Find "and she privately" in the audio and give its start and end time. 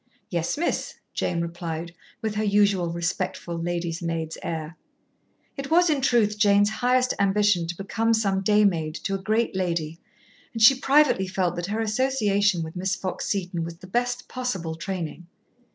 10.53-11.27